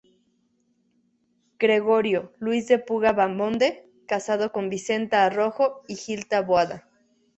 Gregorio 1.59 2.33
Luis 2.39 2.67
de 2.67 2.79
Puga 2.79 3.11
Vaamonde, 3.11 3.87
casado 4.07 4.51
Vicenta 4.67 5.25
Arrojo 5.27 5.83
y 5.87 5.95
Gil-Taboada. 5.95 6.89